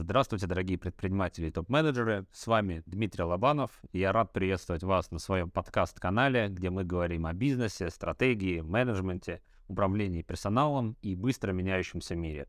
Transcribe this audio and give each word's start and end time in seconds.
Здравствуйте, 0.00 0.46
дорогие 0.46 0.78
предприниматели 0.78 1.48
и 1.48 1.50
топ-менеджеры. 1.50 2.24
С 2.30 2.46
вами 2.46 2.84
Дмитрий 2.86 3.24
Лобанов. 3.24 3.72
Я 3.92 4.12
рад 4.12 4.32
приветствовать 4.32 4.84
вас 4.84 5.10
на 5.10 5.18
своем 5.18 5.50
подкаст-канале, 5.50 6.46
где 6.50 6.70
мы 6.70 6.84
говорим 6.84 7.26
о 7.26 7.32
бизнесе, 7.32 7.90
стратегии, 7.90 8.60
менеджменте, 8.60 9.42
управлении 9.66 10.22
персоналом 10.22 10.96
и 11.02 11.16
быстро 11.16 11.50
меняющемся 11.50 12.14
мире. 12.14 12.46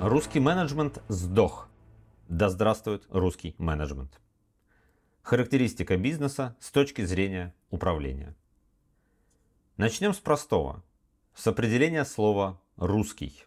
Русский 0.00 0.38
менеджмент 0.38 1.02
сдох. 1.08 1.68
Да 2.28 2.50
здравствует 2.50 3.04
русский 3.10 3.56
менеджмент. 3.58 4.20
Характеристика 5.22 5.96
бизнеса 5.96 6.56
с 6.60 6.70
точки 6.70 7.04
зрения 7.04 7.52
управления. 7.70 8.36
Начнем 9.76 10.14
с 10.14 10.18
простого. 10.18 10.84
С 11.34 11.48
определения 11.48 12.04
слова 12.04 12.60
«русский». 12.76 13.45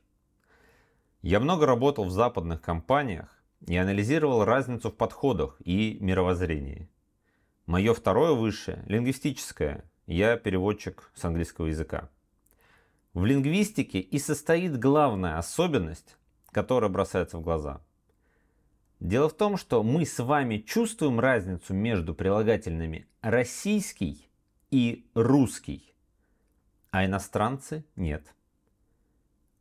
Я 1.22 1.42
много 1.42 1.66
работал 1.66 2.06
в 2.06 2.12
западных 2.12 2.62
компаниях 2.62 3.43
и 3.68 3.75
анализировал 3.75 4.46
разницу 4.46 4.89
в 4.89 4.96
подходах 4.96 5.57
и 5.66 5.98
мировоззрении. 6.00 6.88
Мое 7.66 7.93
второе 7.93 8.32
высшее– 8.32 8.84
лингвистическое. 8.88 9.84
Я 10.07 10.38
переводчик 10.38 11.12
с 11.14 11.26
английского 11.26 11.68
языка. 11.68 12.10
В 13.14 13.26
лингвистике 13.26 14.00
и 14.00 14.18
состоит 14.18 14.79
главная 14.79 15.38
особенность, 15.38 16.16
которая 16.52 16.90
бросается 16.90 17.38
в 17.38 17.42
глаза. 17.42 17.82
Дело 19.01 19.28
в 19.28 19.34
том, 19.34 19.57
что 19.57 19.84
мы 19.84 20.06
с 20.06 20.24
вами 20.24 20.60
чувствуем 20.60 21.20
разницу 21.20 21.74
между 21.74 22.14
прилагательными 22.14 23.07
«российский» 23.21 24.29
и 24.71 25.06
«русский», 25.15 25.93
а 26.92 27.06
иностранцы 27.06 27.84
нет 27.96 28.34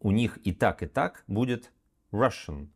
у 0.01 0.11
них 0.11 0.39
и 0.45 0.53
так, 0.53 0.83
и 0.83 0.87
так 0.87 1.25
будет 1.27 1.73
Russian. 2.13 2.69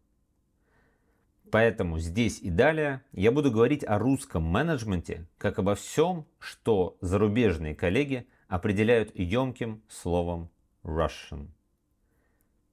Поэтому 1.50 1.98
здесь 1.98 2.40
и 2.40 2.50
далее 2.50 3.02
я 3.12 3.30
буду 3.30 3.50
говорить 3.50 3.84
о 3.84 3.98
русском 3.98 4.42
менеджменте, 4.42 5.26
как 5.38 5.58
обо 5.58 5.74
всем, 5.74 6.26
что 6.38 6.96
зарубежные 7.00 7.74
коллеги 7.74 8.26
определяют 8.48 9.14
емким 9.14 9.82
словом 9.88 10.50
Russian, 10.82 11.48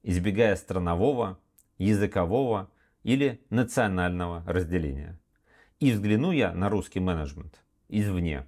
избегая 0.04 0.56
странового, 0.56 1.40
языкового 1.78 2.72
или 3.04 3.42
национального 3.50 4.44
разделения. 4.48 5.20
И 5.80 5.92
взгляну 5.92 6.32
я 6.32 6.54
на 6.54 6.70
русский 6.70 7.00
менеджмент 7.00 7.62
извне. 7.90 8.48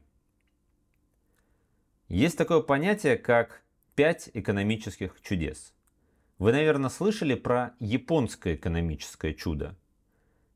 Есть 2.08 2.38
такое 2.38 2.62
понятие, 2.62 3.18
как 3.18 3.64
пять 3.96 4.30
экономических 4.34 5.20
чудес– 5.22 5.74
вы, 6.42 6.54
наверное, 6.54 6.90
слышали 6.90 7.36
про 7.36 7.76
японское 7.78 8.56
экономическое 8.56 9.36
чудо. 9.36 9.78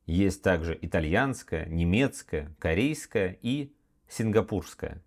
Есть 0.08 0.41
также 0.41 0.75
итальянское, 0.81 1.67
немецкое, 1.67 2.55
корейское 2.58 3.38
и 3.44 3.72
сингапурское. 4.09 5.03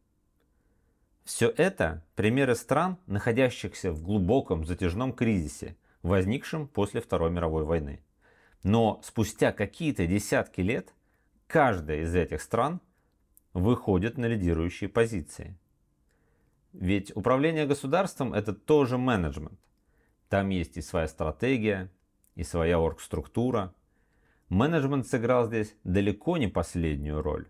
Все 1.25 1.49
это 1.49 2.05
примеры 2.15 2.55
стран, 2.55 2.97
находящихся 3.09 3.91
в 3.91 4.05
глубоком 4.05 4.65
затяжном 4.65 5.13
кризисе, 5.15 5.77
возникшем 6.03 6.69
после 6.69 7.01
Второй 7.01 7.33
мировой 7.33 7.65
войны. 7.65 8.01
Но 8.63 9.01
спустя 9.03 9.51
какие-то 9.51 10.07
десятки 10.07 10.61
лет 10.61 10.95
каждая 11.49 12.03
из 12.03 12.15
этих 12.15 12.41
стран 12.41 12.81
выходит 13.53 14.17
на 14.17 14.27
лидирующие 14.27 14.89
позиции. 14.89 15.59
Ведь 16.73 17.11
управление 17.17 17.67
государством 17.67 18.33
это 18.33 18.53
тоже 18.53 18.97
менеджмент. 18.97 19.59
Там 20.29 20.51
есть 20.51 20.77
и 20.77 20.83
своя 20.83 21.09
стратегия, 21.09 21.91
и 22.35 22.45
своя 22.45 22.79
оргструктура. 22.79 23.75
Менеджмент 24.49 25.07
сыграл 25.07 25.47
здесь 25.47 25.75
далеко 25.85 26.37
не 26.37 26.49
последнюю 26.49 27.23
роль. 27.23 27.49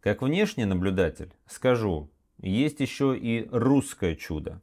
Как 0.00 0.22
внешний 0.22 0.64
наблюдатель 0.64 1.32
скажу, 1.46 2.10
есть 2.38 2.80
еще 2.80 3.16
и 3.16 3.48
русское 3.50 4.14
чудо. 4.14 4.62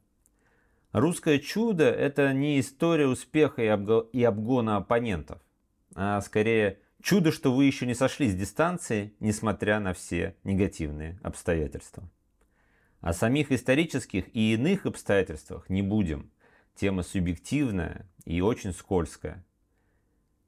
Русское 0.92 1.38
чудо– 1.38 1.84
это 1.90 2.32
не 2.32 2.60
история 2.60 3.06
успеха 3.06 3.62
и 3.62 4.22
обгона 4.22 4.76
оппонентов, 4.76 5.42
а 5.94 6.20
скорее 6.20 6.78
чудо, 7.02 7.32
что 7.32 7.52
вы 7.52 7.64
еще 7.64 7.84
не 7.84 7.94
сошли 7.94 8.28
с 8.28 8.34
дистанции, 8.34 9.12
несмотря 9.20 9.80
на 9.80 9.92
все 9.92 10.36
негативные 10.44 11.18
обстоятельства. 11.22 12.08
О 13.00 13.12
самих 13.12 13.52
исторических 13.52 14.34
и 14.34 14.54
иных 14.54 14.86
обстоятельствах 14.86 15.68
не 15.68 15.82
будем– 15.82 16.30
Тема 16.74 17.02
субъективная 17.02 18.06
и 18.24 18.40
очень 18.40 18.72
скользкая. 18.72 19.44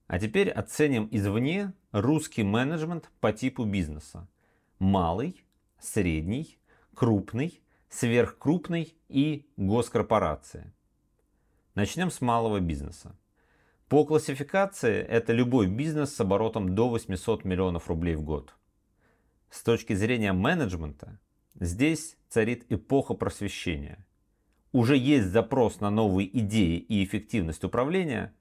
А 0.09 0.19
теперь 0.19 0.51
оценим 0.51 1.09
извне 1.11 1.73
русский 1.93 2.43
менеджмент 2.43 3.11
по 3.21 3.33
типу 3.33 3.65
бизнеса. 3.65 4.29
Малый, 4.79 5.45
средний, 5.79 6.59
крупный, 6.95 7.61
сверхкрупный 7.89 8.97
и 9.09 9.49
госкорпорация. 9.57 10.73
Начнем 11.75 12.11
с 12.11 12.21
малого 12.21 12.61
бизнеса. 12.61 13.17
По 13.89 14.05
классификации 14.05 15.01
это 15.03 15.33
любой 15.33 15.69
бизнес 15.69 16.15
с 16.15 16.21
оборотом 16.21 16.75
до 16.75 16.89
800 16.89 17.45
миллионов 17.45 17.89
рублей 17.89 18.17
в 18.17 18.23
год. 18.23 18.55
С 19.51 19.63
точки 19.63 19.93
зрения 19.93 20.33
менеджмента, 20.33 21.21
здесь 21.55 22.17
царит 22.29 22.67
эпоха 22.69 23.15
просвещения 23.15 24.06
уже 24.73 24.97
есть 24.97 25.29
запрос 25.29 25.81
на 25.81 25.91
новые 25.91 26.29
идеи 26.39 26.79
и 26.79 27.05
эффективность 27.05 27.65
управления, 27.65 28.35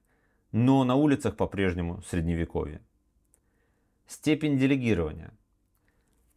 но 0.52 0.84
на 0.84 0.94
улицах 0.94 1.36
по-прежнему 1.36 2.02
средневековье. 2.02 2.80
Степень 4.06 4.58
делегирования. 4.58 5.32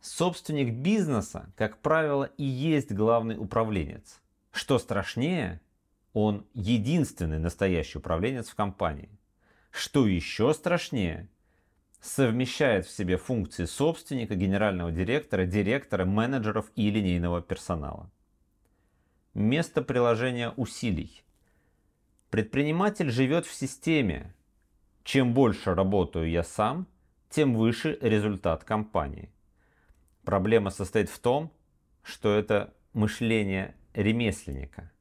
Собственник 0.02 0.74
бизнеса, 0.74 1.52
как 1.56 1.80
правило, 1.80 2.26
и 2.38 2.44
есть 2.44 2.92
главный 2.92 3.38
управленец. 3.38 4.22
Что 4.52 4.80
страшнее, 4.80 5.62
он 6.14 6.46
единственный 6.54 7.40
настоящий 7.40 7.98
управленец 7.98 8.50
в 8.50 8.56
компании. 8.56 9.10
Что 9.72 10.08
еще 10.08 10.54
страшнее, 10.54 11.30
совмещает 12.02 12.86
в 12.86 12.92
себе 12.92 13.18
функции 13.18 13.66
собственника, 13.66 14.36
генерального 14.36 14.92
директора, 14.92 15.46
директора, 15.46 16.06
менеджеров 16.06 16.72
и 16.76 16.90
линейного 16.90 17.42
персонала. 17.42 18.10
Место 19.40 19.82
приложения 19.82 20.50
усилий. 20.58 21.24
Предприниматель 22.30 23.10
живет 23.10 23.46
в 23.46 23.54
системе. 23.54 24.36
Чем 25.06 25.34
больше 25.34 25.74
работаю 25.76 26.30
я 26.30 26.44
сам, 26.44 26.88
тем 27.30 27.56
выше 27.56 27.98
результат 28.02 28.66
компании. 28.66 29.32
Проблема 30.26 30.72
состоит 30.72 31.10
в 31.10 31.20
том, 31.20 31.54
что 32.04 32.36
это 32.36 32.74
мышление 32.92 33.76
ремесленника. 33.94 34.92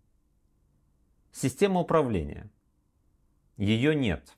Система 1.32 1.80
управления. 1.80 2.48
Ее 3.56 3.92
нет. 3.92 4.36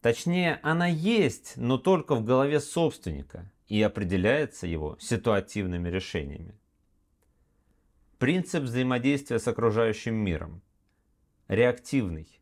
Точнее, 0.00 0.58
она 0.62 0.86
есть, 0.86 1.58
но 1.58 1.76
только 1.76 2.14
в 2.14 2.24
голове 2.24 2.60
собственника 2.60 3.52
и 3.68 3.82
определяется 3.82 4.66
его 4.66 4.96
ситуативными 5.00 5.90
решениями. 5.90 6.54
Принцип 8.22 8.62
взаимодействия 8.62 9.40
с 9.40 9.48
окружающим 9.48 10.14
миром. 10.14 10.62
Реактивный. 11.48 12.40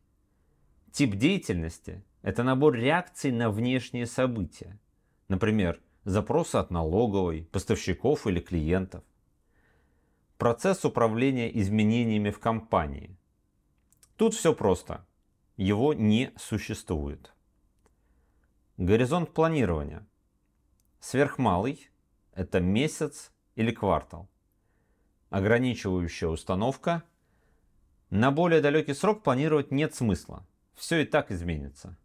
Тип 0.91 1.15
деятельности– 1.15 2.03
это 2.21 2.43
набор 2.43 2.75
реакций 2.75 3.31
на 3.31 3.49
внешние 3.49 4.05
события. 4.05 4.77
Например, 5.27 5.81
запросы 6.03 6.57
от 6.57 6.69
налоговой, 6.69 7.45
поставщиков 7.51 8.27
или 8.27 8.39
клиентов. 8.39 9.03
Процесс 10.37 10.85
управления 10.85 11.49
изменениями 11.59 12.29
в 12.29 12.37
компании. 12.37 13.17
Тут 14.17 14.35
все 14.35 14.53
просто. 14.53 15.03
Его 15.57 15.95
не 15.95 16.31
существует. 16.37 17.33
Горизонт 18.77 19.33
планирования. 19.33 20.05
Сверхмалый– 20.99 21.89
это 22.33 22.59
месяц 22.59 23.31
или 23.55 23.71
квартал 23.71 24.30
ограничивающая 25.31 26.27
установка. 26.27 27.03
На 28.11 28.31
более 28.31 28.61
далекий 28.61 28.93
срок 28.93 29.23
планировать 29.23 29.71
нет 29.71 29.95
смысла. 29.95 30.45
Все 30.75 30.99
и 30.99 31.05
так 31.05 31.31
изменится. 31.31 31.97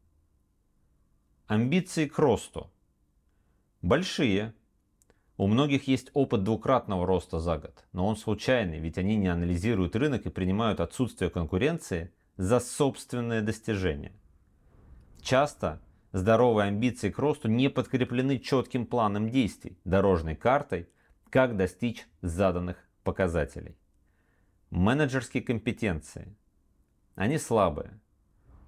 Амбиции 1.48 2.06
к 2.06 2.18
росту. 2.18 2.70
Большие. 3.82 4.54
У 5.36 5.48
многих 5.48 5.86
есть 5.88 6.10
опыт 6.14 6.44
двукратного 6.44 7.04
роста 7.04 7.40
за 7.40 7.58
год, 7.58 7.84
но 7.92 8.06
он 8.06 8.16
случайный, 8.16 8.78
ведь 8.78 8.96
они 8.96 9.16
не 9.16 9.28
анализируют 9.28 9.94
рынок 9.94 10.24
и 10.24 10.30
принимают 10.30 10.80
отсутствие 10.80 11.28
конкуренции 11.28 12.12
за 12.36 12.58
собственное 12.58 13.42
достижение. 13.42 14.12
Часто 15.20 15.82
здоровые 16.12 16.68
амбиции 16.68 17.10
к 17.10 17.18
росту 17.18 17.48
не 17.48 17.68
подкреплены 17.68 18.38
четким 18.38 18.86
планом 18.86 19.28
действий, 19.30 19.78
дорожной 19.84 20.36
картой, 20.36 20.88
как 21.28 21.56
достичь 21.56 22.06
заданных 22.22 22.85
показателей. 23.06 23.76
Менеджерские 24.70 25.42
компетенции. 25.42 26.36
они 27.14 27.38
слабые. 27.38 27.98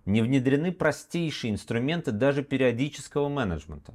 Не 0.06 0.22
внедрены 0.22 0.72
простейшие 0.72 1.52
инструменты 1.52 2.12
даже 2.12 2.42
периодического 2.42 3.28
менеджмента. 3.28 3.92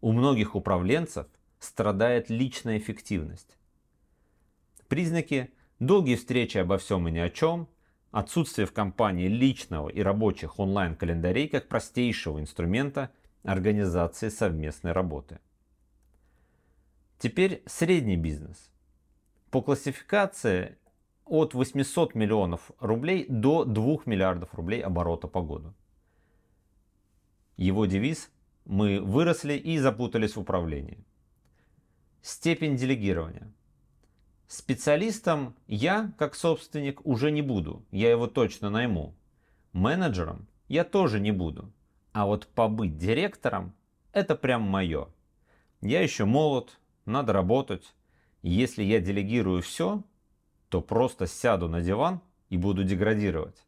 У 0.00 0.12
многих 0.12 0.54
управленцев 0.54 1.26
страдает 1.60 2.28
личная 2.28 2.78
эффективность. 2.78 3.56
Признаки– 4.88 5.50
долгие 5.78 6.16
встречи 6.16 6.58
обо 6.58 6.76
всем 6.76 7.08
и 7.08 7.12
ни 7.12 7.18
о 7.20 7.30
чем, 7.30 7.68
отсутствие 8.10 8.66
в 8.66 8.72
компании 8.72 9.28
личного 9.28 9.88
и 9.88 10.02
рабочих 10.02 10.58
онлайн-календарей 10.58 11.48
как 11.48 11.68
простейшего 11.68 12.40
инструмента 12.40 13.10
организации 13.44 14.30
совместной 14.30 14.92
работы. 14.92 15.38
Теперь 17.18 17.62
средний 17.66 18.16
бизнес. 18.16 18.70
По 19.56 19.62
классификации 19.62 20.76
от 21.24 21.54
800 21.54 22.14
миллионов 22.14 22.72
рублей 22.78 23.24
до 23.26 23.64
2 23.64 24.00
миллиардов 24.04 24.52
рублей 24.52 24.82
оборота 24.82 25.28
по 25.28 25.40
году. 25.40 25.72
Его 27.56 27.86
девиз 27.86 28.30
«Мы 28.66 29.00
выросли 29.00 29.54
и 29.54 29.78
запутались 29.78 30.36
в 30.36 30.40
управлении». 30.40 31.06
Степень 32.20 32.76
делегирования. 32.76 33.50
Специалистом 34.46 35.56
я, 35.68 36.12
как 36.18 36.34
собственник, 36.34 37.00
уже 37.06 37.30
не 37.30 37.40
буду, 37.40 37.82
я 37.90 38.10
его 38.10 38.26
точно 38.26 38.68
найму. 38.68 39.14
Менеджером 39.72 40.48
я 40.68 40.84
тоже 40.84 41.18
не 41.18 41.32
буду. 41.32 41.72
А 42.12 42.26
вот 42.26 42.46
побыть 42.46 42.98
директором– 42.98 43.72
это 44.12 44.34
прям 44.34 44.60
мое. 44.60 45.08
Я 45.80 46.02
еще 46.02 46.26
молод, 46.26 46.78
надо 47.06 47.32
работать. 47.32 47.95
Если 48.48 48.84
я 48.84 49.00
делегирую 49.00 49.60
все, 49.60 50.04
то 50.68 50.80
просто 50.80 51.26
сяду 51.26 51.68
на 51.68 51.80
диван 51.80 52.20
и 52.48 52.56
буду 52.56 52.84
деградировать. 52.84 53.66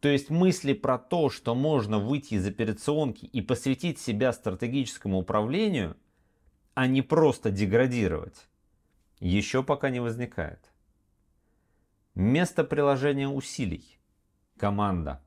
То 0.00 0.08
есть 0.08 0.28
мысли 0.28 0.72
про 0.72 0.98
то, 0.98 1.30
что 1.30 1.54
можно 1.54 2.00
выйти 2.00 2.34
из 2.34 2.44
операционки 2.44 3.26
и 3.26 3.40
посвятить 3.40 4.00
себя 4.00 4.32
стратегическому 4.32 5.18
управлению, 5.18 5.96
а 6.74 6.88
не 6.88 7.00
просто 7.00 7.52
деградировать, 7.52 8.48
еще 9.20 9.62
пока 9.62 9.88
не 9.88 10.00
возникает. 10.00 10.72
Место 12.16 12.64
приложения 12.64 13.28
усилий. 13.28 14.00
Команда. 14.56 15.22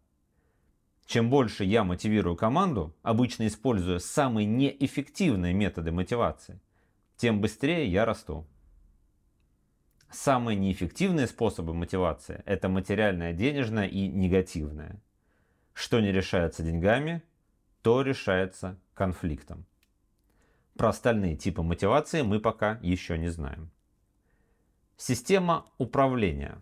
Чем 1.06 1.30
больше 1.30 1.64
я 1.64 1.86
мотивирую 1.86 2.36
команду, 2.36 2.94
обычно 3.04 3.48
используя 3.48 4.00
самые 4.00 4.46
неэффективные 4.46 5.54
методы 5.54 5.94
мотивации, 5.94 6.60
тем 7.16 7.40
быстрее 7.40 7.88
я 7.88 8.04
расту. 8.04 8.46
Самые 10.16 10.56
неэффективные 10.56 11.28
способы 11.28 11.74
мотивации– 11.74 12.42
это 12.46 12.70
материальная, 12.70 13.34
денежная 13.34 13.86
и 13.86 14.08
негативная. 14.08 15.02
Что 15.74 16.00
не 16.00 16.14
решается 16.14 16.64
деньгами, 16.64 17.22
то 17.82 18.02
решается 18.02 18.80
конфликтом. 18.94 19.66
Про 20.78 20.90
остальные 20.90 21.36
типы 21.36 21.64
мотивации 21.64 22.22
мы 22.22 22.40
пока 22.40 22.80
еще 22.82 23.18
не 23.18 23.28
знаем. 23.28 23.70
Система 24.96 25.66
управления. 25.78 26.62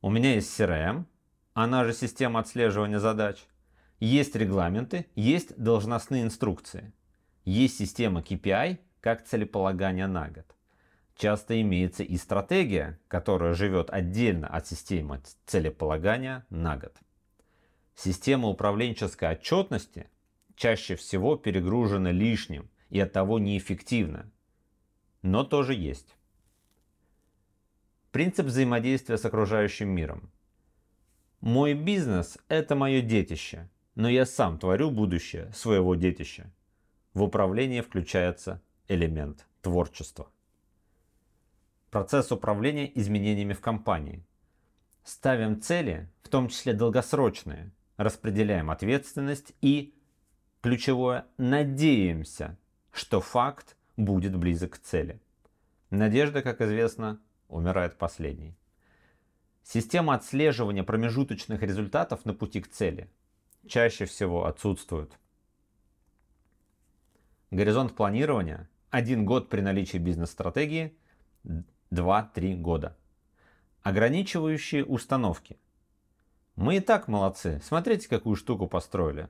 У 0.00 0.08
меня 0.08 0.34
есть 0.34 0.58
CRM, 0.58 1.06
она 1.52 1.84
же 1.84 1.92
система 1.92 2.38
отслеживания 2.38 3.00
задач. 3.00 3.44
Есть 3.98 4.36
регламенты, 4.36 5.06
есть 5.16 5.60
должностные 5.60 6.22
инструкции. 6.22 6.92
Есть 7.44 7.78
система 7.78 8.20
KPI, 8.20 8.78
как 9.00 9.26
целеполагание 9.26 10.06
на 10.06 10.28
год 10.28 10.46
часто 11.20 11.60
имеется 11.60 12.02
и 12.02 12.16
стратегия, 12.16 12.98
которая 13.06 13.52
живет 13.52 13.90
отдельно 13.90 14.48
от 14.48 14.66
системы 14.66 15.20
целеполагания 15.44 16.46
на 16.48 16.78
год. 16.78 16.96
Система 17.94 18.48
управленческой 18.48 19.32
отчетности 19.32 20.08
чаще 20.56 20.96
всего 20.96 21.36
перегружена 21.36 22.10
лишним 22.10 22.70
и 22.88 22.98
оттого 22.98 23.38
неэффективна, 23.38 24.32
но 25.20 25.44
тоже 25.44 25.74
есть. 25.74 26.16
Принцип 28.12 28.46
взаимодействия 28.46 29.18
с 29.18 29.24
окружающим 29.26 29.90
миром. 29.90 30.32
Мой 31.42 31.74
бизнес– 31.74 32.38
это 32.48 32.74
мое 32.74 33.02
детище, 33.02 33.68
но 33.94 34.08
я 34.08 34.24
сам 34.24 34.58
творю 34.58 34.90
будущее 34.90 35.52
своего 35.52 35.94
детища. 35.94 36.50
В 37.12 37.22
управлении 37.22 37.82
включается 37.82 38.62
элемент 38.88 39.46
творчества. 39.60 40.30
Процесс 41.90 42.30
управления 42.30 42.90
изменениями 42.98 43.52
в 43.52 43.60
компании. 43.60 44.24
Ставим 45.02 45.60
цели, 45.60 46.08
в 46.22 46.28
том 46.28 46.48
числе 46.48 46.72
долгосрочные, 46.72 47.72
распределяем 47.96 48.70
ответственность 48.70 49.54
и, 49.60 49.94
ключевое, 50.60 51.26
надеемся, 51.36 52.56
что 52.92 53.20
факт 53.20 53.76
будет 53.96 54.36
близок 54.36 54.74
к 54.74 54.78
цели. 54.78 55.20
Надежда, 55.90 56.42
как 56.42 56.60
известно, 56.60 57.20
умирает 57.48 57.98
последней. 57.98 58.54
Система 59.64 60.14
отслеживания 60.14 60.84
промежуточных 60.84 61.62
результатов 61.62 62.24
на 62.24 62.34
пути 62.34 62.60
к 62.60 62.68
цели 62.68 63.10
чаще 63.66 64.04
всего 64.04 64.46
отсутствует. 64.46 65.18
Горизонт 67.50 67.96
планирования– 67.96 68.68
один 68.90 69.24
год 69.24 69.48
при 69.48 69.60
наличии 69.60 69.98
бизнес-стратегии, 69.98 70.96
2-3 71.92 72.56
года. 72.56 72.96
Ограничивающие 73.82 74.84
установки. 74.84 75.58
Мы 76.54 76.76
и 76.76 76.80
так 76.80 77.08
молодцы. 77.08 77.60
Смотрите, 77.64 78.08
какую 78.08 78.36
штуку 78.36 78.68
построили. 78.68 79.28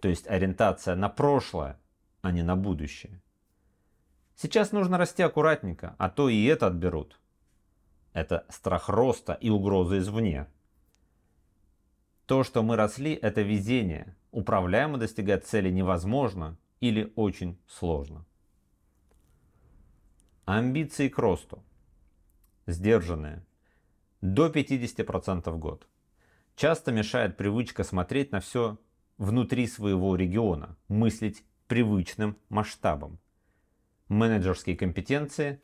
То 0.00 0.08
есть 0.08 0.28
ориентация 0.28 0.94
на 0.94 1.08
прошлое, 1.08 1.80
а 2.22 2.30
не 2.30 2.42
на 2.42 2.54
будущее. 2.54 3.20
Сейчас 4.36 4.70
нужно 4.70 4.98
расти 4.98 5.22
аккуратненько, 5.22 5.96
а 5.98 6.08
то 6.08 6.28
и 6.28 6.44
это 6.44 6.68
отберут. 6.68 7.18
Это 8.12 8.46
страх 8.48 8.88
роста 8.88 9.32
и 9.32 9.50
угрозы 9.50 9.98
извне. 9.98 10.46
То, 12.26 12.44
что 12.44 12.62
мы 12.62 12.76
росли, 12.76 13.14
это 13.14 13.42
везение. 13.42 14.14
Управляемо 14.30 14.98
достигать 14.98 15.46
цели 15.46 15.70
невозможно 15.70 16.56
или 16.80 17.12
очень 17.16 17.58
сложно. 17.66 18.24
Амбиции 20.44 21.08
к 21.08 21.18
росту 21.18 21.64
сдержанные, 22.68 23.44
до 24.20 24.48
50% 24.48 25.50
в 25.50 25.58
год. 25.58 25.88
Часто 26.54 26.92
мешает 26.92 27.36
привычка 27.36 27.82
смотреть 27.82 28.30
на 28.30 28.40
все 28.40 28.78
внутри 29.16 29.66
своего 29.66 30.14
региона, 30.16 30.76
мыслить 30.88 31.44
привычным 31.66 32.36
масштабом. 32.48 33.18
Менеджерские 34.08 34.76
компетенции 34.76 35.62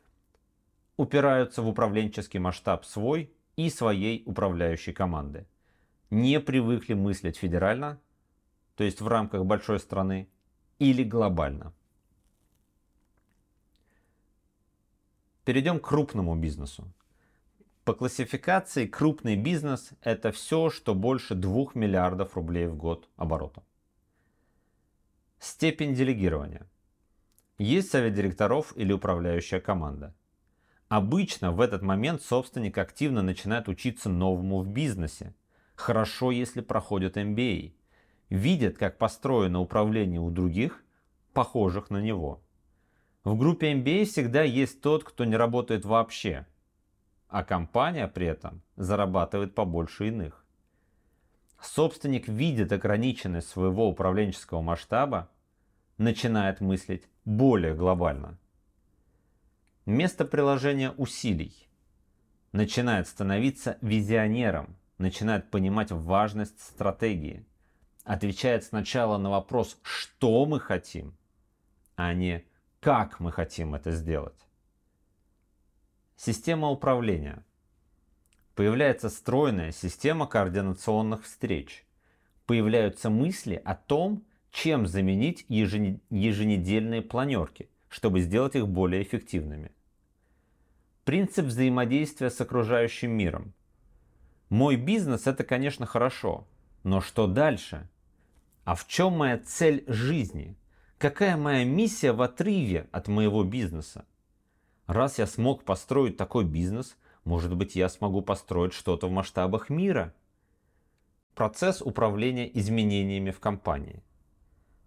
упираются 0.97 1.61
в 1.61 1.67
управленческий 1.67 2.39
масштаб 2.39 2.85
свой 2.85 3.33
и 3.55 3.69
своей 3.69 4.23
управляющей 4.25 4.93
команды. 4.93 5.47
Не 6.09 6.39
привыкли 6.39 6.93
мыслить 6.93 7.37
федерально, 7.37 7.99
то 8.75 8.83
есть 8.83 9.01
в 9.01 9.07
рамках 9.07 9.45
большой 9.45 9.79
страны, 9.79 10.29
или 10.79 11.03
глобально. 11.03 11.73
Перейдем 15.45 15.79
к 15.79 15.87
крупному 15.87 16.35
бизнесу. 16.35 16.91
По 17.85 17.93
классификации 17.93 18.87
крупный 18.87 19.35
бизнес– 19.35 19.91
это 20.01 20.31
все, 20.31 20.71
что 20.71 20.95
больше 20.95 21.35
2 21.35 21.67
миллиардов 21.75 22.35
рублей 22.35 22.65
в 22.65 22.75
год 22.75 23.07
оборота. 23.15 23.63
Степень 25.37 25.93
делегирования. 25.93 26.67
Есть 27.59 27.91
совет 27.91 28.15
директоров 28.15 28.75
или 28.75 28.91
управляющая 28.91 29.59
команда. 29.59 30.15
Обычно 30.87 31.51
в 31.51 31.61
этот 31.61 31.83
момент 31.83 32.23
собственник 32.23 32.75
активно 32.79 33.21
начинает 33.21 33.67
учиться 33.67 34.09
новому 34.09 34.63
в 34.63 34.67
бизнесе. 34.67 35.35
Хорошо, 35.75 36.31
если 36.31 36.61
проходит 36.61 37.17
MBA. 37.17 37.75
Видят, 38.31 38.79
как 38.79 38.97
построено 38.97 39.59
управление 39.59 40.19
у 40.19 40.31
других, 40.31 40.83
похожих 41.33 41.91
на 41.91 42.01
него. 42.01 42.41
В 43.23 43.37
группе 43.37 43.73
MBA 43.73 44.05
всегда 44.05 44.41
есть 44.41 44.81
тот, 44.81 45.03
кто 45.03 45.23
не 45.23 45.35
работает 45.35 45.85
вообще– 45.85 46.47
а 47.35 47.43
компания 47.43 48.07
при 48.07 48.27
этом 48.27 48.61
зарабатывает 48.77 49.55
побольше 49.55 50.07
иных. 50.07 50.45
Собственник 51.59 52.29
видит 52.29 52.71
ограниченность 52.71 53.49
своего 53.49 53.89
управленческого 53.89 54.61
масштаба, 54.61 55.29
начинает 55.97 56.61
мыслить 56.61 57.09
более 57.25 57.75
глобально. 57.75 58.37
Место 59.85 60.23
приложения 60.23 60.91
усилий. 60.91 61.67
Начинает 62.53 63.05
становиться 63.05 63.77
визионером, 63.81 64.77
начинает 64.97 65.51
понимать 65.51 65.91
важность 65.91 66.61
стратегии. 66.61 67.45
Отвечает 68.05 68.63
сначала 68.63 69.17
на 69.17 69.29
вопрос, 69.29 69.77
что 69.81 70.45
мы 70.45 70.61
хотим, 70.61 71.17
а 71.97 72.13
не 72.13 72.45
как 72.79 73.19
мы 73.19 73.33
хотим 73.33 73.75
это 73.75 73.91
сделать. 73.91 74.39
Система 76.15 76.69
управления. 76.69 77.43
Появляется 78.55 79.09
стройная 79.09 79.71
система 79.71 80.27
координационных 80.27 81.23
встреч. 81.25 81.85
Появляются 82.45 83.09
мысли 83.09 83.61
о 83.65 83.75
том, 83.75 84.23
чем 84.49 84.87
заменить 84.87 85.45
еженедельные 85.49 87.01
планерки, 87.01 87.69
чтобы 87.89 88.21
сделать 88.21 88.55
их 88.55 88.67
более 88.67 89.03
эффективными. 89.03 89.71
Принцип 91.03 91.47
взаимодействия 91.47 92.29
с 92.29 92.39
окружающим 92.39 93.11
миром. 93.11 93.53
Мой 94.49 94.77
бизнес 94.77 95.27
это, 95.27 95.43
конечно, 95.43 95.85
хорошо, 95.85 96.47
но 96.83 97.01
что 97.01 97.27
дальше? 97.27 97.89
А 98.63 98.75
в 98.75 98.87
чем 98.87 99.13
моя 99.17 99.37
цель 99.37 99.83
жизни? 99.87 100.55
Какая 100.97 101.35
моя 101.35 101.65
миссия 101.65 102.13
в 102.13 102.21
отрыве 102.21 102.87
от 102.93 103.09
моего 103.09 103.43
бизнеса? 103.43 104.05
Раз 104.87 105.17
я 105.17 105.25
смог 105.25 105.63
построить 105.63 106.17
такой 106.17 106.45
бизнес, 106.45 106.95
может 107.23 107.55
быть 107.55 107.75
я 107.75 107.89
смогу 107.89 108.21
построить 108.21 108.73
что-то 108.73 109.07
в 109.07 109.11
масштабах 109.11 109.69
мира? 109.69 110.13
Процесс 111.33 111.81
управления 111.81 112.49
изменениями 112.57 113.31
в 113.31 113.39
компании. 113.39 114.03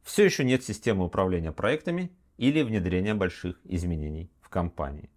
Все 0.02 0.25
еще 0.25 0.45
нет 0.45 0.64
системы 0.64 1.05
управления 1.05 1.52
проектами 1.52 2.11
или 2.37 2.62
внедрения 2.62 3.14
больших 3.14 3.61
изменений 3.64 4.31
в 4.40 4.49
компании. 4.49 5.11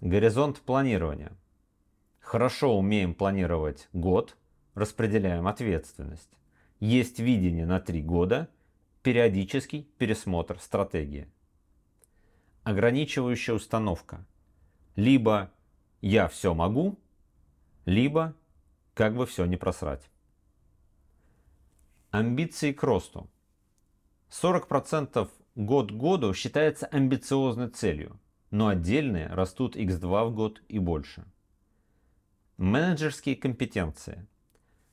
Горизонт 0.00 0.60
планирования. 0.60 1.32
Хорошо 2.20 2.78
умеем 2.78 3.14
планировать 3.14 3.88
год, 3.94 4.36
распределяем 4.74 5.46
ответственность. 5.48 6.30
Есть 6.78 7.18
видение 7.18 7.64
на 7.64 7.80
три 7.80 8.02
года, 8.02 8.50
периодический 9.02 9.88
пересмотр 9.96 10.58
стратегии. 10.60 11.26
Ограничивающая 12.66 13.54
установка. 13.54 14.26
Либо 14.96 15.52
я 16.00 16.26
все 16.26 16.52
могу, 16.52 16.98
либо 17.84 18.34
как 18.92 19.14
бы 19.14 19.24
все 19.24 19.44
не 19.44 19.56
просрать. 19.56 20.10
Амбиции 22.10 22.72
к 22.72 22.82
росту. 22.82 23.30
40% 24.30 25.30
год 25.54 25.92
году 25.92 26.34
считается 26.34 26.86
амбициозной 26.86 27.68
целью, 27.68 28.18
но 28.50 28.66
отдельные 28.66 29.28
растут 29.28 29.76
x2 29.76 30.30
в 30.30 30.34
год 30.34 30.60
и 30.66 30.80
больше. 30.80 31.24
Менеджерские 32.56 33.36
компетенции. 33.36 34.26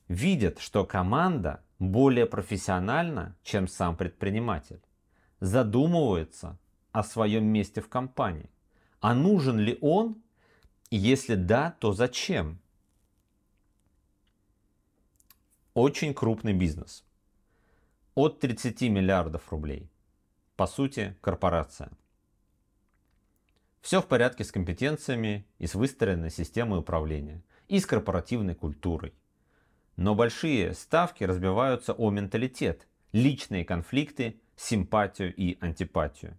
Видят, 0.07 0.59
что 0.59 0.85
команда 0.85 1.63
более 1.79 2.27
профессиональна, 2.27 3.35
чем 3.41 3.67
сам 3.67 3.97
предприниматель. 3.97 4.83
Задумываются 5.39 6.59
о 6.93 7.03
своем 7.03 7.43
месте 7.45 7.81
в 7.81 7.89
компании. 7.89 8.49
А 9.01 9.13
нужен 9.13 9.59
ли 9.59 9.77
он? 9.81 10.21
Если 10.89 11.35
да, 11.35 11.75
то 11.79 11.91
зачем? 11.91 12.59
Очень 15.73 16.13
крупный 16.13 16.53
бизнес. 16.53 17.03
От 18.15 18.39
30 18.39 18.81
миллиардов 18.83 19.51
рублей. 19.51 19.89
По 20.55 20.67
сути, 20.67 21.17
корпорация. 21.19 21.89
Все 23.81 23.99
в 23.99 24.05
порядке 24.05 24.43
с 24.43 24.51
компетенциями 24.51 25.45
и 25.57 25.65
с 25.65 25.73
выстроенной 25.73 26.29
системой 26.29 26.79
управления, 26.79 27.43
и 27.67 27.79
с 27.79 27.87
корпоративной 27.87 28.53
культурой. 28.53 29.13
Но 29.97 30.13
большие 30.13 30.73
ставки 30.73 31.23
разбиваются 31.23 31.93
о 31.93 32.11
менталитет, 32.11 32.87
личные 33.11 33.65
конфликты, 33.65 34.39
симпатию 34.55 35.35
и 35.35 35.57
антипатию. 35.59 36.37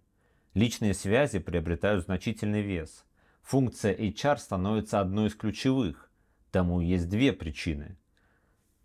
Личные 0.55 0.93
связи 0.93 1.39
приобретают 1.39 2.05
значительный 2.05 2.61
вес. 2.61 3.03
Функция 3.41 3.93
HR 3.93 4.37
становится 4.37 5.01
одной 5.01 5.27
из 5.27 5.35
ключевых. 5.35 6.09
Тому 6.49 6.79
есть 6.79 7.09
две 7.09 7.33
причины. 7.33 7.97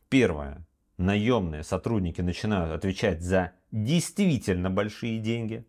Первое. 0.09 0.67
Наемные 0.97 1.63
сотрудники 1.63 2.21
начинают 2.21 2.73
отвечать 2.73 3.23
за 3.23 3.53
действительно 3.71 4.69
большие 4.69 5.21
деньги. 5.21 5.65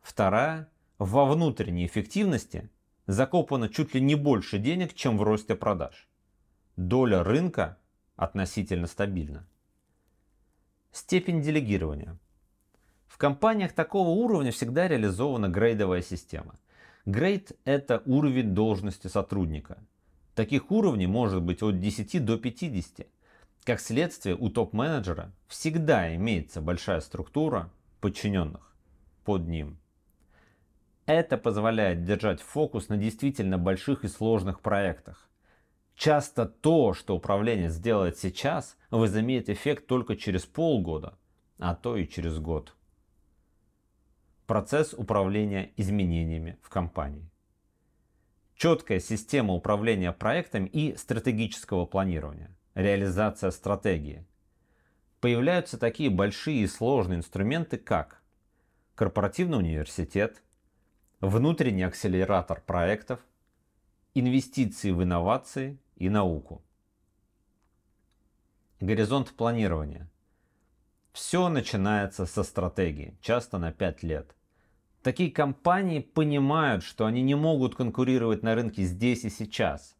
Вторая. 0.00 0.70
Во 0.98 1.24
внутренней 1.26 1.86
эффективности 1.86 2.70
закопано 3.08 3.68
чуть 3.68 3.94
ли 3.94 4.00
не 4.00 4.14
больше 4.14 4.58
денег, 4.60 4.94
чем 4.94 5.18
в 5.18 5.24
росте 5.24 5.56
продаж. 5.56 6.08
Доля 6.76 7.24
рынка 7.24 7.78
относительно 8.14 8.86
стабильна. 8.86 9.44
Степень 10.92 11.42
делегирования. 11.42 12.16
В 13.14 13.16
компаниях 13.16 13.72
такого 13.72 14.08
уровня 14.08 14.50
всегда 14.50 14.88
реализована 14.88 15.48
грейдовая 15.48 16.02
система. 16.02 16.56
Грейд– 17.06 17.52
это 17.64 18.02
уровень 18.06 18.54
должности 18.54 19.06
сотрудника. 19.06 19.78
Таких 20.34 20.72
уровней 20.72 21.06
может 21.06 21.40
быть 21.40 21.62
от 21.62 21.78
10 21.78 22.24
до 22.24 22.38
50. 22.38 23.06
Как 23.62 23.78
следствие, 23.78 24.34
у 24.34 24.50
топ-менеджера 24.50 25.30
всегда 25.46 26.12
имеется 26.16 26.60
большая 26.60 26.98
структура 26.98 27.70
подчиненных 28.00 28.74
под 29.24 29.46
ним. 29.46 29.78
Это 31.06 31.38
позволяет 31.38 32.02
держать 32.02 32.40
фокус 32.40 32.88
на 32.88 32.96
действительно 32.96 33.58
больших 33.58 34.02
и 34.02 34.08
сложных 34.08 34.58
проектах. 34.58 35.28
Часто 35.94 36.46
то, 36.46 36.94
что 36.94 37.14
управление 37.14 37.68
сделает 37.68 38.18
сейчас, 38.18 38.76
возымеет 38.90 39.48
эффект 39.50 39.86
только 39.86 40.16
через 40.16 40.44
полгода, 40.46 41.16
а 41.60 41.76
то 41.76 41.96
и 41.96 42.08
через 42.08 42.40
год 42.40 42.74
процесс 44.46 44.92
управления 44.92 45.72
изменениями 45.76 46.58
в 46.62 46.68
компании. 46.68 47.30
Четкая 48.56 49.00
система 49.00 49.54
управления 49.54 50.12
проектами 50.12 50.68
и 50.68 50.96
стратегического 50.96 51.86
планирования. 51.86 52.54
Реализация 52.74 53.50
стратегии. 53.50 54.24
Появляются 55.20 55.78
такие 55.78 56.10
большие 56.10 56.62
и 56.62 56.66
сложные 56.66 57.18
инструменты, 57.18 57.78
как 57.78 58.22
корпоративный 58.94 59.58
университет, 59.58 60.42
внутренний 61.20 61.82
акселератор 61.82 62.60
проектов, 62.60 63.20
инвестиции 64.14 64.90
в 64.90 65.02
инновации 65.02 65.78
и 65.96 66.08
науку. 66.08 66.62
Горизонт 68.80 69.32
планирования– 69.32 70.10
все 71.14 71.48
начинается 71.48 72.26
со 72.26 72.42
стратегии, 72.42 73.16
часто 73.22 73.58
на 73.58 73.72
5 73.72 74.02
лет. 74.02 74.34
Такие 75.00 75.30
компании 75.30 76.00
понимают, 76.00 76.82
что 76.82 77.06
они 77.06 77.22
не 77.22 77.36
могут 77.36 77.76
конкурировать 77.76 78.42
на 78.42 78.56
рынке 78.56 78.82
здесь 78.82 79.24
и 79.24 79.30
сейчас. 79.30 79.94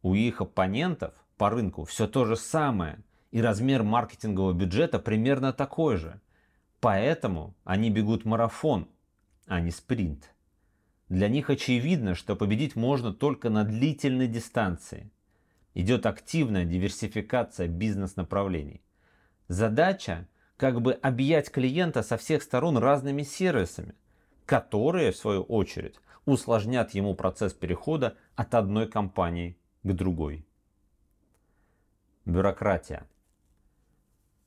У 0.00 0.14
их 0.14 0.40
оппонентов 0.40 1.12
по 1.36 1.50
рынку 1.50 1.84
все 1.84 2.08
то 2.08 2.24
же 2.24 2.34
самое, 2.36 2.98
и 3.30 3.42
размер 3.42 3.82
маркетингового 3.82 4.54
бюджета 4.54 4.98
примерно 4.98 5.52
такой 5.52 5.98
же. 5.98 6.18
Поэтому 6.80 7.54
они 7.64 7.90
бегут 7.90 8.24
марафон, 8.24 8.88
а 9.46 9.60
не 9.60 9.70
спринт. 9.70 10.32
Для 11.10 11.28
них 11.28 11.50
очевидно, 11.50 12.14
что 12.14 12.36
победить 12.36 12.74
можно 12.74 13.12
только 13.12 13.50
на 13.50 13.64
длительной 13.64 14.28
дистанции. 14.28 15.10
Идет 15.74 16.06
активная 16.06 16.64
диверсификация 16.64 17.68
бизнес-направлений. 17.68 18.80
Задача 19.48 20.26
как 20.56 20.80
бы 20.80 20.92
объять 20.92 21.50
клиента 21.50 22.02
со 22.02 22.16
всех 22.16 22.42
сторон 22.42 22.78
разными 22.78 23.22
сервисами, 23.22 23.94
которые, 24.46 25.12
в 25.12 25.16
свою 25.16 25.42
очередь, 25.42 25.96
усложнят 26.26 26.92
ему 26.92 27.14
процесс 27.14 27.52
перехода 27.52 28.16
от 28.36 28.54
одной 28.54 28.88
компании 28.88 29.58
к 29.82 29.92
другой. 29.92 30.46
Бюрократия. 32.24 33.06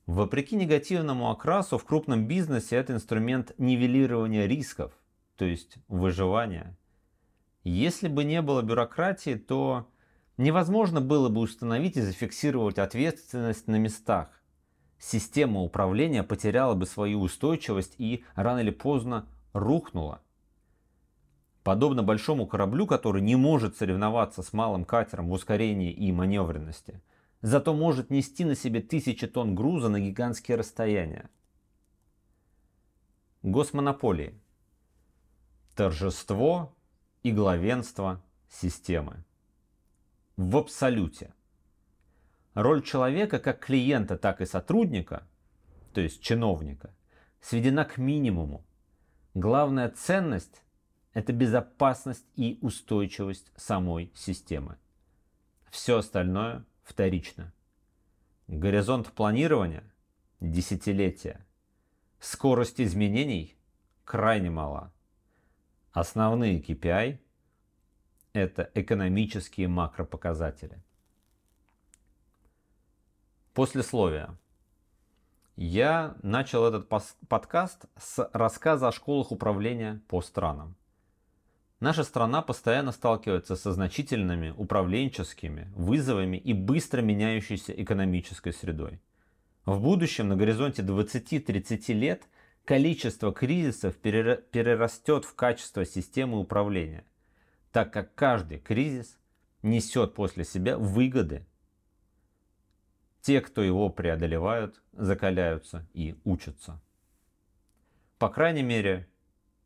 Вопреки 0.06 0.56
негативному 0.56 1.30
окрасу, 1.30 1.76
в 1.76 1.84
крупном 1.84 2.26
бизнесе 2.26 2.76
это 2.76 2.94
инструмент 2.94 3.52
нивелирования 3.58 4.46
рисков, 4.46 4.92
то 5.36 5.44
есть 5.44 5.76
выживания. 5.86 6.76
Если 7.62 8.08
бы 8.08 8.24
не 8.24 8.40
было 8.40 8.62
бюрократии, 8.62 9.34
то 9.34 9.86
невозможно 10.38 11.02
было 11.02 11.28
бы 11.28 11.42
установить 11.42 11.98
и 11.98 12.00
зафиксировать 12.00 12.78
ответственность 12.78 13.66
на 13.68 13.76
местах 13.76 14.37
система 14.98 15.60
управления 15.60 16.22
потеряла 16.22 16.74
бы 16.74 16.86
свою 16.86 17.20
устойчивость 17.20 17.94
и 17.98 18.24
рано 18.34 18.60
или 18.60 18.70
поздно 18.70 19.26
рухнула. 19.52 20.20
Подобно 21.62 22.02
большому 22.02 22.46
кораблю, 22.46 22.86
который 22.86 23.20
не 23.20 23.36
может 23.36 23.76
соревноваться 23.76 24.42
с 24.42 24.52
малым 24.52 24.84
катером 24.84 25.28
в 25.28 25.32
ускорении 25.32 25.92
и 25.92 26.10
маневренности, 26.12 27.02
зато 27.42 27.74
может 27.74 28.10
нести 28.10 28.44
на 28.44 28.54
себе 28.54 28.80
тысячи 28.80 29.26
тонн 29.26 29.54
груза 29.54 29.88
на 29.88 30.00
гигантские 30.00 30.56
расстояния. 30.56 31.28
Госмонополии. 33.42 34.40
Торжество 35.76 36.74
и 37.22 37.30
главенство 37.30 38.22
системы. 38.48 39.24
В 40.36 40.56
абсолюте. 40.56 41.34
Роль 42.58 42.82
человека 42.82 43.38
как 43.38 43.60
клиента, 43.64 44.18
так 44.18 44.40
и 44.40 44.44
сотрудника, 44.44 45.22
то 45.94 46.00
есть 46.00 46.20
чиновника, 46.20 46.92
сведена 47.40 47.84
к 47.84 47.98
минимуму. 47.98 48.66
Главная 49.34 49.88
ценность– 49.90 50.64
это 51.14 51.32
безопасность 51.32 52.26
и 52.34 52.58
устойчивость 52.60 53.52
самой 53.54 54.10
системы. 54.16 54.76
Все 55.70 55.98
остальное 55.98 56.64
вторично. 56.82 57.52
Горизонт 58.48 59.12
планирования– 59.12 59.84
десятилетия. 60.40 61.46
Скорость 62.18 62.80
изменений 62.80 63.56
крайне 64.04 64.50
мала. 64.50 64.92
Основные 65.92 66.60
KPI– 66.60 67.20
это 68.32 68.68
экономические 68.74 69.68
макропоказатели. 69.68 70.82
Послесловие. 73.58 74.36
Я 75.56 76.14
начал 76.22 76.64
этот 76.64 76.88
подкаст 77.28 77.86
с 77.98 78.30
рассказа 78.32 78.86
о 78.86 78.92
школах 78.92 79.32
управления 79.32 80.00
по 80.06 80.22
странам. 80.22 80.76
Наша 81.80 82.04
страна 82.04 82.40
постоянно 82.40 82.92
сталкивается 82.92 83.56
со 83.56 83.72
значительными 83.72 84.54
управленческими 84.56 85.72
вызовами 85.74 86.36
и 86.36 86.52
быстро 86.52 87.02
меняющейся 87.02 87.72
экономической 87.72 88.52
средой. 88.52 89.00
В 89.64 89.80
будущем 89.80 90.28
на 90.28 90.36
горизонте 90.36 90.82
20-30 90.82 91.92
лет 91.94 92.28
количество 92.64 93.32
кризисов 93.32 93.96
перерастет 93.96 95.24
в 95.24 95.34
качество 95.34 95.84
системы 95.84 96.38
управления, 96.38 97.04
так 97.72 97.92
как 97.92 98.14
каждый 98.14 98.60
кризис 98.60 99.18
несет 99.62 100.14
после 100.14 100.44
себя 100.44 100.78
выгоды. 100.78 101.44
Те, 103.28 103.42
кто 103.42 103.60
его 103.60 103.90
преодолевают, 103.90 104.80
закаляются 104.92 105.86
и 105.92 106.18
учатся. 106.24 106.80
По 108.18 108.30
крайней 108.30 108.62
мере, 108.62 109.06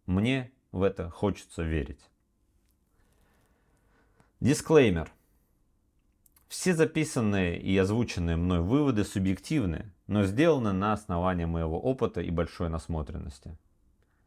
мне 0.05 0.51
в 0.73 0.83
это 0.83 1.11
хочется 1.11 1.63
верить. 1.63 2.11
Дисклеймер. 4.41 5.13
Все 6.49 6.75
записанные 6.75 7.63
и 7.63 7.79
озвученные 7.79 8.35
мной 8.35 8.63
выводы 8.63 9.05
субъективны, 9.05 9.93
но 10.09 10.25
сделаны 10.25 10.73
на 10.73 10.93
основании 10.93 11.45
моего 11.45 11.81
опыта 11.81 12.21
и 12.21 12.31
большой 12.31 12.69
насмотренности. 12.69 13.57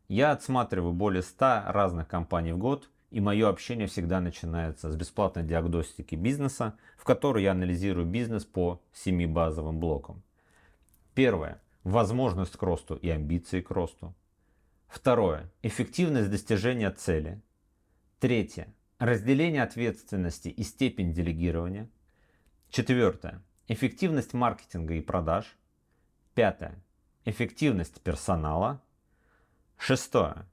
Я 0.07 0.31
отсматриваю 0.31 0.93
более 0.93 1.23
100 1.23 1.63
разных 1.65 2.07
компаний 2.07 2.53
в 2.53 2.57
год, 2.57 2.89
и 3.11 3.21
мое 3.21 3.47
общение 3.47 3.87
всегда 3.87 4.19
начинается 4.19 4.91
с 4.91 4.95
бесплатной 4.95 5.43
диагностики 5.43 6.15
бизнеса, 6.15 6.77
в 6.97 7.03
которой 7.03 7.43
я 7.43 7.51
анализирую 7.51 8.05
бизнес 8.05 8.45
по 8.45 8.81
семи 8.93 9.25
базовым 9.25 9.79
блокам. 9.79 10.23
Первое. 11.13 11.61
Возможность 11.83 12.57
к 12.57 12.61
росту 12.63 12.95
и 12.95 13.09
амбиции 13.09 13.61
к 13.61 13.69
росту. 13.71 14.15
Второе. 14.87 15.51
Эффективность 15.61 16.31
достижения 16.31 16.91
цели. 16.91 17.41
Третье. 18.19 18.73
Разделение 18.97 19.63
ответственности 19.63 20.49
и 20.49 20.63
степень 20.63 21.13
делегирования. 21.13 21.89
Четвертое. 22.69 23.41
Эффективность 23.67 24.33
маркетинга 24.33 24.95
и 24.95 25.01
продаж. 25.01 25.57
Пятое. 26.33 26.75
Эффективность 27.23 28.01
персонала. 28.01 28.81
Шестое. 29.77 30.45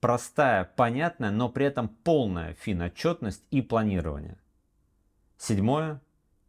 Простая, 0.00 0.64
понятная, 0.64 1.30
но 1.30 1.48
при 1.48 1.66
этом 1.66 1.88
полная 1.88 2.54
финотчетность 2.54 3.44
и 3.50 3.62
планирование. 3.62 4.38
Седьмое. 5.36 6.00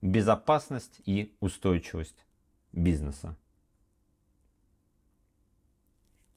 Безопасность 0.01 1.01
и 1.05 1.35
устойчивость 1.41 2.25
бизнеса. 2.71 3.35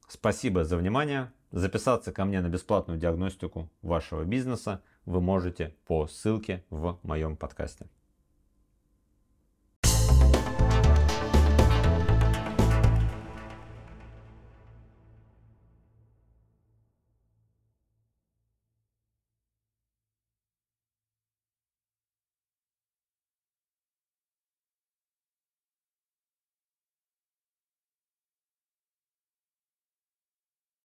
Спасибо 0.08 0.64
за 0.64 0.76
внимание. 0.76 1.32
Записаться 1.52 2.12
ко 2.12 2.24
мне 2.24 2.40
на 2.40 2.48
бесплатную 2.48 2.98
диагностику 2.98 3.70
вашего 3.82 4.24
бизнеса 4.24 4.82
вы 5.04 5.20
можете 5.20 5.74
по 5.86 6.06
ссылке 6.06 6.64
в 6.70 6.98
моем 7.02 7.36
подкасте. 7.36 7.86